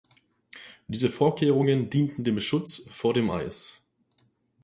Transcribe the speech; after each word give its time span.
Diese 0.87 1.11
Vorkehrungen 1.11 1.91
dienten 1.91 2.23
dem 2.23 2.39
Schutz 2.39 2.89
vor 2.91 3.13
dem 3.13 3.29
Eis. 3.29 3.83